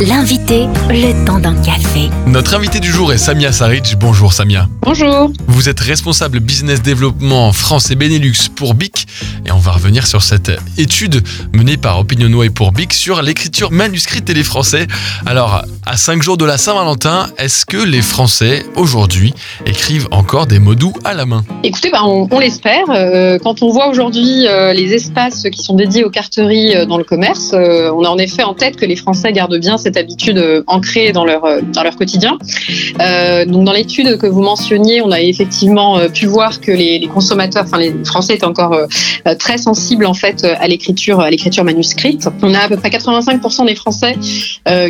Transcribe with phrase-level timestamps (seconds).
[0.00, 2.08] L'invité, le temps d'un café.
[2.28, 3.96] Notre invité du jour est Samia Saric.
[3.98, 4.68] Bonjour Samia.
[4.82, 5.32] Bonjour.
[5.48, 9.08] Vous êtes responsable business développement France et Benelux pour BIC
[9.44, 11.22] et on va revenir sur cette étude
[11.52, 14.86] menée par Opinionway pour BIC sur l'écriture manuscrite et les Français.
[15.26, 19.34] Alors, à 5 jours de la Saint-Valentin, est-ce que les Français aujourd'hui
[19.66, 21.44] écrivent encore des mots doux à la main?
[21.64, 22.84] Écoutez, bah, on, on l'espère.
[22.90, 26.98] Euh, quand on voit aujourd'hui euh, les espaces qui sont dédiés aux carteries euh, dans
[26.98, 29.96] le commerce, euh, on a en effet en tête que les Français gardent bien cette
[29.96, 32.36] habitude euh, ancrée dans leur, euh, dans leur quotidien.
[33.00, 37.64] Euh, donc dans l'étude que vous mentionniez, on a effectivement pu voir que les, consommateurs,
[37.64, 38.76] enfin les Français étaient encore
[39.38, 42.28] très sensibles en fait à l'écriture, à l'écriture manuscrite.
[42.42, 44.16] On a à peu près 85% des Français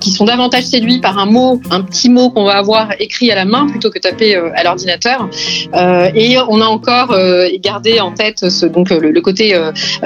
[0.00, 3.34] qui sont davantage séduits par un mot, un petit mot qu'on va avoir écrit à
[3.34, 5.28] la main plutôt que tapé à l'ordinateur.
[6.14, 7.16] Et on a encore
[7.60, 9.58] gardé en tête ce, donc le, le côté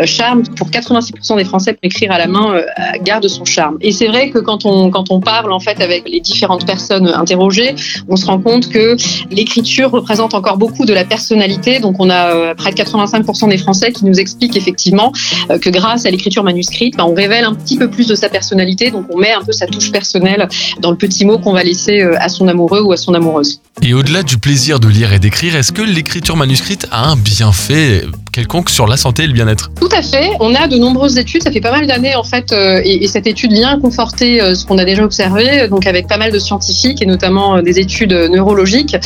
[0.05, 0.43] charme.
[0.57, 2.63] Pour 86% des Français, écrire à la main
[3.03, 3.77] garde son charme.
[3.81, 7.09] Et c'est vrai que quand on quand on parle en fait avec les différentes personnes
[7.09, 7.75] interrogées,
[8.09, 8.97] on se rend compte que
[9.31, 11.81] l'écriture représente encore beaucoup de la personnalité.
[11.81, 15.13] Donc on a euh, près de 85% des Français qui nous expliquent effectivement
[15.51, 18.29] euh, que grâce à l'écriture manuscrite, ben, on révèle un petit peu plus de sa
[18.29, 18.91] personnalité.
[18.91, 20.49] Donc on met un peu sa touche personnelle
[20.81, 23.61] dans le petit mot qu'on va laisser euh, à son amoureux ou à son amoureuse.
[23.83, 28.05] Et au-delà du plaisir de lire et d'écrire, est-ce que l'écriture manuscrite a un bienfait
[28.39, 30.31] quelconque sur la santé et le bien-être Tout à fait.
[30.39, 31.43] On a de nombreuses études.
[31.43, 34.55] Ça fait pas mal d'années en fait, euh, et, et cette étude vient conforter euh,
[34.55, 37.81] ce qu'on a déjà observé, donc avec pas mal de scientifiques et notamment euh, des
[37.81, 38.97] études neurologiques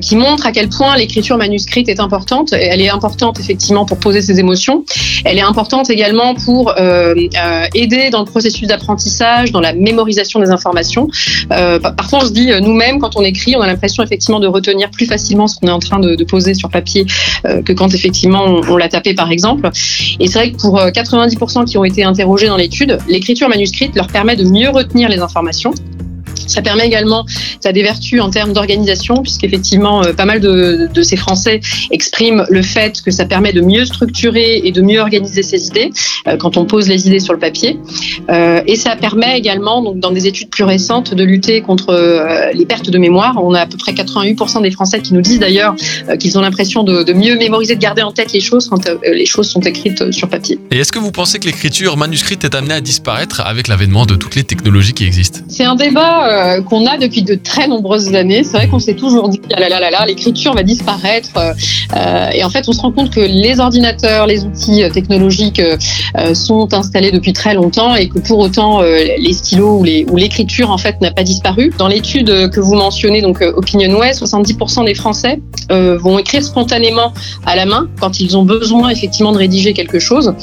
[0.00, 2.52] qui montrent à quel point l'écriture manuscrite est importante.
[2.52, 4.84] Elle est importante effectivement pour poser ses émotions.
[5.26, 6.72] Elle est importante également pour
[7.74, 11.08] aider dans le processus d'apprentissage, dans la mémorisation des informations.
[11.52, 14.46] Euh, pa- parfois, on se dit nous-mêmes quand on écrit, on a l'impression effectivement de
[14.46, 17.06] retenir plus facilement ce qu'on est en train de, poser sur papier
[17.64, 19.70] que quand effectivement on, on l'a tapé par exemple.
[20.20, 23.94] Et c'est vrai que pour euh, 90% qui ont été interrogés dans l'étude, l'écriture manuscrite
[23.94, 25.72] leur permet de mieux retenir les informations.
[26.46, 27.24] Ça permet également,
[27.60, 31.60] ça a des vertus en termes d'organisation, puisqu'effectivement, euh, pas mal de, de ces Français
[31.90, 35.90] expriment le fait que ça permet de mieux structurer et de mieux organiser ses idées
[36.26, 37.78] euh, quand on pose les idées sur le papier.
[38.30, 42.52] Euh, et ça permet également, donc, dans des études plus récentes, de lutter contre euh,
[42.52, 43.36] les pertes de mémoire.
[43.42, 45.74] On a à peu près 88% des Français qui nous disent d'ailleurs
[46.18, 49.26] qu'ils ont l'impression de, de mieux mémoriser, de garder en tête les choses quand les
[49.26, 50.58] choses sont écrites sur papier.
[50.70, 54.14] Et est-ce que vous pensez que l'écriture manuscrite est amenée à disparaître avec l'avènement de
[54.14, 55.40] toutes les technologies qui existent?
[55.48, 58.42] C'est un débat euh, qu'on a depuis de très nombreuses années.
[58.44, 61.30] C'est vrai qu'on s'est toujours dit, ah là là là là, l'écriture va disparaître.
[61.36, 65.60] euh, et en fait, on se rend compte que les ordinateurs, les outils euh, technologiques
[66.34, 69.78] sont installés depuis très longtemps et que pour autant, les stylos
[70.10, 71.72] ou l'écriture, en fait, n'a pas disparu.
[71.78, 75.40] Dans l'étude que vous mentionnez, donc Opinionway, 70% des Français
[75.70, 77.12] vont écrire spontanément
[77.46, 80.34] à la main quand ils ont besoin effectivement de rédiger quelque chose,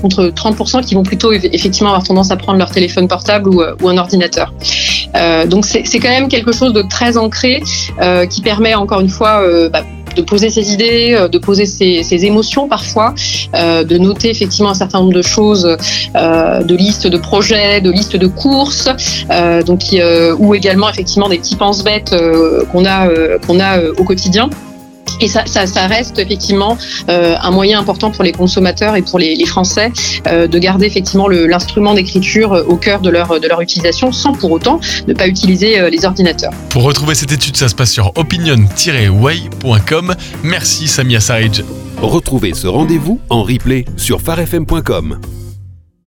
[0.00, 3.88] contre 30% qui vont plutôt eff- effectivement avoir tendance à prendre leur téléphone portable ou
[3.88, 4.52] un ordinateur.
[5.14, 7.62] Euh, donc c'est quand même quelque chose de très ancré
[8.00, 9.82] euh, qui permet encore une fois euh, bah,
[10.16, 13.14] de poser ses idées, de poser ses, ses émotions parfois,
[13.54, 15.76] euh, de noter effectivement un certain nombre de choses,
[16.16, 18.88] euh, de listes de projets, de listes de courses,
[19.30, 19.82] euh, donc
[20.38, 22.14] ou également effectivement des petits pense-bêtes
[22.72, 23.08] qu'on a
[23.46, 24.50] qu'on a au quotidien.
[25.20, 26.76] Et ça, ça, ça reste effectivement
[27.08, 29.92] euh, un moyen important pour les consommateurs et pour les, les Français
[30.26, 34.32] euh, de garder effectivement l'instrument d'écriture euh, au cœur de leur, de leur utilisation sans
[34.32, 36.52] pour autant ne pas utiliser euh, les ordinateurs.
[36.70, 40.14] Pour retrouver cette étude, ça se passe sur opinion-way.com.
[40.42, 41.64] Merci Samia Sarij.
[42.00, 45.18] Retrouvez ce rendez-vous en replay sur farfm.com.